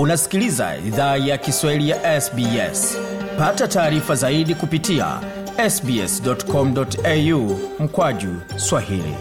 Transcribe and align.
unasikiliza 0.00 0.76
idhaa 0.86 1.16
ya 1.16 1.38
kiswahili 1.38 1.88
ya 1.90 2.20
sbs 2.20 2.98
pata 3.38 3.68
taarifa 3.68 4.14
zaidi 4.14 4.54
kupitia 4.54 5.06
sbscomau 5.70 7.58
mkwaju 7.80 8.28
swahili. 8.56 9.14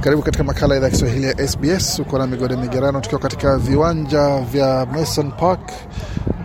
Karibu 0.00 0.22
katika 0.22 0.44
makala 0.44 0.76
idhaa 0.76 0.86
ya 0.86 0.90
kiswahili 0.90 1.26
ya 1.26 1.48
sbs 1.48 1.98
uko 1.98 2.18
na 2.18 2.26
migode 2.26 2.56
migerano 2.56 3.00
tukiwa 3.00 3.20
katika 3.20 3.56
viwanja 3.58 4.38
vya 4.40 4.86
mason 4.86 5.32
park 5.32 5.70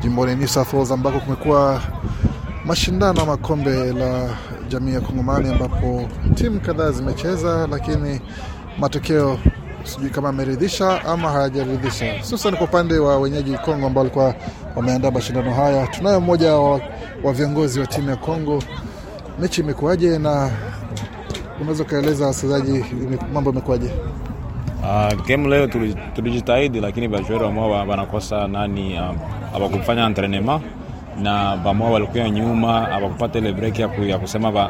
jimboni 0.02 0.36
new 0.36 0.48
south 0.48 0.74
wales 0.74 0.92
ambako 0.92 1.20
kumekuwa 1.20 1.82
mashindano 2.66 3.22
ama 3.22 3.38
kombe 3.38 3.94
la 3.94 4.30
jamii 4.70 4.94
ya 4.94 5.02
kongomani 5.02 5.50
ambapo 5.50 6.10
timu 6.36 6.60
kadhaa 6.60 6.92
zimecheza 6.92 7.68
lakini 7.72 8.22
matokeo 8.80 9.40
sijui 9.84 10.10
kama 10.10 10.30
ameridhisha 10.30 11.06
ama 11.06 11.30
hayajaridhisha 11.32 12.14
hususan 12.20 12.56
kwa 12.56 12.68
upande 12.68 12.98
wa 13.00 13.20
wenyeji 13.20 13.58
kongo 13.58 13.88
ambao 13.88 14.02
walikuwa 14.04 14.36
wameandaa 14.76 15.12
mashindano 15.12 15.54
haya 15.54 15.88
tunayo 15.88 16.22
mmoja 16.22 16.54
wa, 16.54 16.82
wa 17.24 17.34
viongozi 17.34 17.80
wa 17.80 17.88
timu 17.88 18.10
ya 18.10 18.16
kongo. 18.16 18.64
Mechi 19.40 19.62
imekuwaje 19.62 20.20
na 20.20 20.50
unaweza 21.62 21.84
ukaeleza 21.84 22.28
wachezaji 22.28 22.86
mambo 23.34 23.50
imekuwaje 23.52 23.90
Uh, 24.84 25.26
game 25.28 25.48
leo 25.50 25.68
tuli- 25.68 25.96
tulijitahidi 26.16 26.80
lakini 26.82 27.08
bajueri 27.08 27.44
wamoa 27.44 27.84
wanakosa 27.84 28.48
nani 28.48 29.00
um, 29.00 29.18
entrenema. 30.06 30.62
Na 31.22 31.58
bamoa 31.58 31.90
walikuwa 31.90 32.30
nyuma 32.30 32.92
abakupata 32.92 33.40
ile 33.40 33.54
break 33.54 33.80
ya, 33.80 33.88
ku, 33.88 34.04
ya 34.04 34.18
kusema 34.18 34.52
ba, 34.52 34.70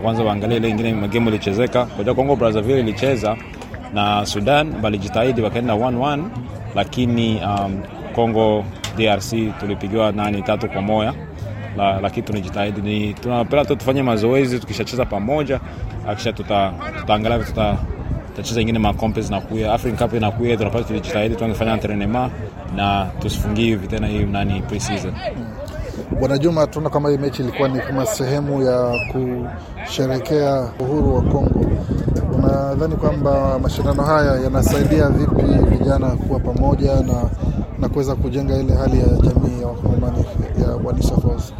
kwanza 0.00 0.22
waangalie 0.22 0.56
ile 0.56 0.68
ingine 0.68 1.08
game 1.08 1.28
ilichezeka. 1.30 1.86
Koja 1.86 2.14
Congo 2.14 2.36
Brazzaville 2.36 2.80
ilicheza 2.80 3.36
na 3.92 4.26
Sudan 4.26 4.74
walijitahidi 4.82 5.42
wakaenda 5.42 5.74
1-1 5.74 6.22
lakini 6.74 7.40
um, 7.44 7.82
Congo 8.14 8.64
DRC 8.96 9.34
tulipigiwa 9.60 10.12
nani 10.12 10.42
tatu 10.42 10.68
kwa 10.68 10.82
moya. 10.82 11.14
La, 11.76 12.00
lakini 12.00 12.26
tunajitahidi 12.26 12.80
ni 12.80 13.14
tunapenda 13.14 13.64
tu 13.64 13.76
tufanye 13.76 14.02
mazoezi 14.02 14.58
tukishacheza 14.58 15.04
pamoja 15.04 15.60
akisha 16.08 16.32
tuta, 16.32 16.72
tutaangalia 17.00 17.38
tuta, 17.38 17.76
tutacheza 18.26 18.60
ingine 18.60 18.78
makompe 18.78 19.20
zinakuya 19.20 19.74
African 19.74 20.08
Cup 20.08 20.16
inakuya 20.16 20.56
tunapata 20.56 20.84
tulijitahidi 20.84 21.36
tuangefanya 21.36 21.72
antrenema 21.72 22.30
na 22.76 23.06
tusifungie 23.18 23.64
hivi 23.64 23.86
tena 23.86 24.06
hii 24.06 24.18
nani 24.24 24.62
pre-season. 24.62 25.12
Bwana 26.18 26.38
juma 26.38 26.66
tunaona 26.66 26.90
kama 26.90 27.10
hii 27.10 27.18
mechi 27.18 27.42
ilikuwa 27.42 27.68
ni 27.68 27.80
kama 27.80 28.06
sehemu 28.06 28.62
ya 28.62 28.92
kusherekea 29.12 30.68
uhuru 30.80 31.14
wa 31.16 31.22
kongo 31.22 31.66
unadhani 32.44 32.96
kwamba 32.96 33.58
mashindano 33.58 34.02
haya 34.02 34.40
yanasaidia 34.40 35.08
vipi 35.08 35.42
vijana 35.76 36.06
kuwa 36.10 36.40
pamoja 36.40 36.94
na 36.94 37.30
na 37.78 37.88
kuweza 37.88 38.14
kujenga 38.14 38.56
ile 38.58 38.74
hali 38.74 38.98
ya 39.00 39.06
jamii 39.06 39.60
ya 39.60 39.66
wakongomani 39.66 40.24
ya 40.62 40.76
wanisafos 40.84 41.54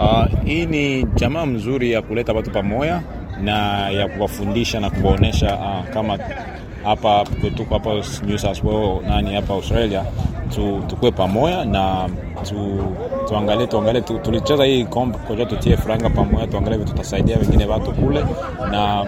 Uh, 0.00 0.24
hii 0.44 0.66
ni 0.66 1.04
jamaa 1.14 1.46
mzuri 1.46 1.92
ya 1.92 2.02
kuleta 2.02 2.32
watu 2.32 2.50
pamoja 2.50 3.00
na 3.42 3.90
ya 3.90 4.08
kuwafundisha 4.08 4.80
na 4.80 4.90
kuwaonesha 4.90 5.54
uh, 5.54 5.94
kama 5.94 6.18
hapa 6.84 7.24
kwetuko 7.40 7.74
hapa 7.74 7.90
New 8.26 8.38
South 8.38 8.64
Wales 8.64 9.02
nani 9.08 9.34
hapa 9.34 9.54
Australia 9.54 10.04
tu, 10.54 10.82
tukue 10.86 11.10
pamoja 11.10 11.64
na 11.64 12.08
tu, 12.48 12.56
tuangalie 13.28 13.66
tuangalie 13.66 14.00
tu, 14.00 14.18
tulicheza 14.18 14.64
hii 14.64 14.84
kombe 14.84 15.18
koja 15.28 15.46
tutie 15.46 15.76
franga 15.76 16.10
pamoja 16.10 16.46
tuangalie 16.46 16.78
vitu 16.78 16.90
tutasaidia 16.92 17.36
wengine 17.38 17.66
watu 17.66 17.92
kule 17.92 18.24
na 18.70 19.06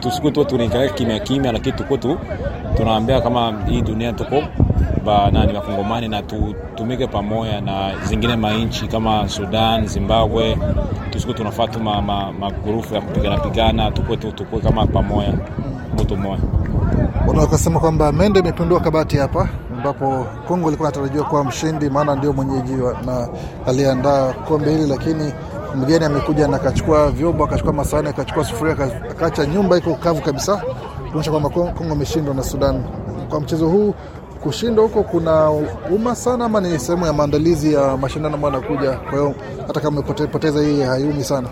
tusikue 0.00 0.30
tu 0.30 0.44
tunaikalia 0.44 0.88
kimya 0.88 1.18
kimya 1.20 1.52
lakini 1.52 1.76
tukue 1.76 1.98
tu 1.98 2.18
tunaambia 2.76 3.20
kama 3.20 3.54
hii 3.66 3.82
dunia 3.82 4.12
tuko 4.12 4.42
banani 5.04 5.54
wakongomani 5.54 6.08
na 6.08 6.22
tutumike 6.22 7.06
pamoja 7.06 7.60
na 7.60 7.92
zingine 8.04 8.36
mainchi 8.36 8.86
kama 8.88 9.28
Sudan, 9.28 9.86
Zimbabwe, 9.86 10.58
tusiku 11.10 11.34
tunafaa 11.34 11.66
tu 11.68 11.80
ma, 11.80 12.02
ma, 12.02 12.32
magurufu 12.32 12.94
ya 12.94 13.00
kupigana 13.00 13.38
pigana, 13.38 13.90
tukue 13.90 14.16
tu 14.16 14.32
tukue 14.32 14.60
kama 14.60 14.86
pamoja 14.86 15.32
mtu 16.02 16.16
mmoja. 16.16 16.42
unakasema 17.28 17.80
kwamba 17.80 18.12
mende 18.12 18.40
imepindua 18.40 18.80
kabati 18.80 19.16
hapa 19.16 19.48
ambapo 19.76 20.26
kongo 20.48 20.68
ilikuwa 20.68 20.88
anatarajiwa 20.88 21.24
kuwa 21.24 21.44
mshindi 21.44 21.90
maana 21.90 22.14
ndio 22.16 22.32
mwenyeji 22.32 22.72
na 23.06 23.28
aliandaa 23.66 24.32
kombe 24.32 24.70
hili 24.70 24.86
lakini 24.86 25.32
mgeni 25.76 26.04
amekuja 26.04 26.48
na 26.48 26.56
akachukua 26.56 27.10
vyombo 27.10 27.44
akachukua 27.44 27.72
masahani 27.72 28.08
akachukua 28.08 28.44
sufuria 28.44 28.76
akaacha 29.10 29.46
nyumba 29.46 29.76
iko 29.78 29.94
kavu 29.94 30.22
kabisa. 30.22 30.62
Kuonyesha 31.10 31.30
kwamba 31.30 31.48
kongo 31.48 31.92
ameshindwa 31.92 32.34
na 32.34 32.42
sudan. 32.42 32.82
Kwa 33.28 33.40
mchezo 33.40 33.68
huu 33.68 33.94
kushindwa 34.42 34.84
huko 34.84 35.02
kuna 35.02 35.50
uma 35.90 36.14
sana 36.14 36.44
ama 36.44 36.60
ni 36.60 36.78
sehemu 36.78 37.06
ya 37.06 37.12
maandalizi 37.12 37.74
ya 37.74 37.96
mashindano 37.96 38.34
ambayo 38.34 38.54
anakuja 38.56 38.92
kwa 38.92 39.10
hiyo 39.12 39.34
hata 39.66 39.80
kama 39.80 40.00
umepoteza 40.00 40.60
hii 40.60 40.82
haiumi 40.82 41.24
sana. 41.24 41.48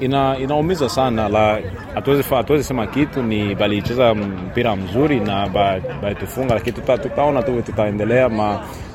Ina, 0.00 0.38
inaumiza 0.38 0.88
sana 0.88 1.28
la 1.28 1.58
hatuwezi 1.94 2.64
sema 2.64 2.86
kitu 2.86 3.22
ni 3.22 3.54
balicheza 3.54 4.14
mpira 4.14 4.76
mzuri 4.76 5.20
na 5.20 5.48
ba- 5.48 5.80
balitufunga, 6.02 6.54
lakini 6.54 6.76
tutaona 7.02 7.42
tu 7.42 7.62
tutaendelea 7.62 8.28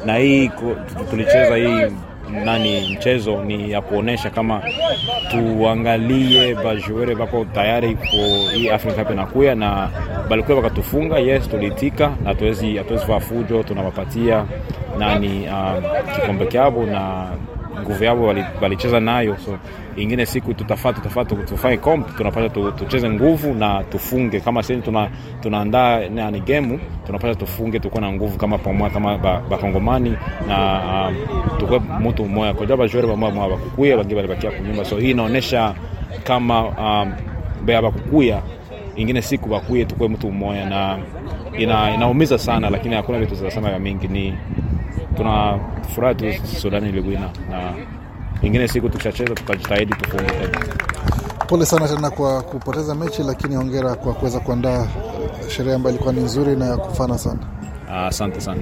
na 0.05 0.15
hii 0.15 0.51
tulicheza 1.09 1.55
hii 1.55 1.85
nani 2.45 2.95
mchezo 2.97 3.43
ni 3.43 3.71
ya 3.71 3.81
kuonesha 3.81 4.29
kama 4.29 4.61
tuangalie 5.31 6.55
bajuere 6.55 7.15
bako 7.15 7.45
tayari 7.45 7.95
kwa 7.95 8.53
hii 8.53 8.69
Africa 8.69 8.95
Cup 8.95 9.11
inakuya 9.11 9.55
na 9.55 9.89
balikuwa 10.29 10.57
wakatufunga, 10.57 11.19
yes, 11.19 11.49
tulitika 11.49 12.07
na 12.07 12.29
hatuwezi 12.29 12.77
hatuwezi 12.77 13.05
faa 13.05 13.19
fujo, 13.19 13.63
tunawapatia 13.63 14.45
nani 14.99 15.47
um, 15.47 15.83
kikombe 16.15 16.45
kyabo 16.45 16.83
na 16.85 17.27
nguvu 17.81 18.03
yao 18.03 18.23
wali- 18.23 18.43
walicheza 18.61 18.99
nayo, 18.99 19.37
so 19.45 19.57
ingine 19.97 20.25
siku 20.25 20.53
tutafaa 20.53 20.93
tutafaa 20.93 21.25
tu- 21.25 21.35
tufanye 21.35 21.77
comp, 21.77 22.17
tunapata 22.17 22.49
tu, 22.49 22.71
tucheze 22.71 23.09
nguvu 23.09 23.53
na 23.53 23.83
tufunge. 23.83 24.39
Kama 24.39 24.63
sisi 24.63 24.81
tuna 24.81 25.09
tunaandaa 25.41 25.99
nani 26.09 26.39
game, 26.39 26.79
tunapata 27.05 27.35
tufunge, 27.35 27.79
tukuwe 27.79 28.01
na 28.01 28.11
nguvu 28.13 28.37
kama 28.37 28.57
pamoja 28.57 28.93
kama 28.93 29.17
ba- 29.17 29.41
bakongomani 29.49 30.17
na 30.47 30.81
um, 31.09 31.15
tukuwe 31.57 31.79
mtu 31.99 32.25
mmoja. 32.25 32.53
Kwa 32.53 32.67
sababu 32.67 32.89
jore 32.93 33.07
pamoja 33.07 33.33
mwa 33.35 33.49
bakukuya 33.49 33.97
bangi 33.97 34.15
balibakia 34.15 34.51
kunyumba, 34.51 34.85
so 34.85 34.97
hii 34.97 35.11
inaonesha 35.11 35.73
kama 36.23 36.63
um, 36.67 37.13
bea 37.65 37.81
bakukuya 37.81 38.41
ingine 38.95 39.21
siku 39.21 39.49
bakuye 39.49 39.85
tukuwe 39.85 40.09
mtu 40.09 40.31
mmoja 40.31 40.65
na 40.65 40.97
ina, 41.57 41.93
inaumiza 41.95 42.37
sana, 42.37 42.69
lakini 42.69 42.95
hakuna 42.95 43.19
vitu 43.19 43.35
zinasema 43.35 43.69
ya 43.69 43.79
mingi. 43.79 44.07
Ni 44.07 44.33
tunafurahi 45.17 46.15
tu 46.15 46.47
Sudani 46.61 46.89
iliguina 46.89 47.29
na 47.49 47.73
ingine 48.41 48.67
siku 48.67 48.89
tukishacheza 48.89 49.35
tutajitahidi 49.35 49.93
tufunge 49.95 50.23
tena. 50.31 50.59
pole 51.47 51.65
sana 51.65 51.87
tena 51.87 52.09
kwa 52.09 52.41
kupoteza 52.41 52.95
mechi 52.95 53.23
lakini 53.23 53.55
hongera 53.55 53.95
kwa 53.95 54.13
kuweza 54.13 54.39
kuandaa 54.39 54.81
eh, 54.83 55.49
sherehe 55.49 55.75
ambayo 55.75 55.95
ilikuwa 55.95 56.13
ni 56.13 56.21
nzuri 56.21 56.55
na 56.55 56.65
ya 56.65 56.77
kufana 56.77 57.17
sana 57.17 57.39
Asante 58.07 58.37
uh, 58.37 58.43
sana. 58.43 58.61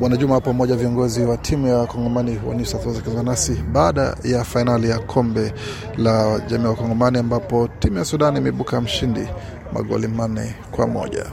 bwana 0.00 0.16
juma 0.16 0.34
hapo 0.34 0.52
mmoja 0.52 0.76
viongozi 0.76 1.24
wa 1.24 1.36
timu 1.36 1.66
ya 1.66 1.86
kongomani 1.86 2.38
wa 2.48 2.54
New 2.54 2.64
South 2.64 2.86
Wales 2.86 2.98
akizungumza 2.98 3.30
nasi 3.30 3.62
baada 3.72 4.16
ya 4.24 4.44
fainali 4.44 4.90
ya 4.90 4.98
kombe 4.98 5.52
la 5.96 6.40
jamii 6.48 6.64
ya 6.64 6.70
wakongomani 6.70 7.18
ambapo 7.18 7.68
timu 7.78 7.98
ya 7.98 8.04
sudan 8.04 8.36
imeibuka 8.36 8.80
mshindi 8.80 9.28
magoli 9.72 10.08
manne 10.08 10.54
kwa 10.70 10.86
moja 10.86 11.24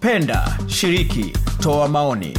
penda 0.00 0.58
shiriki 0.66 1.32
toa 1.60 1.88
maoni 1.88 2.38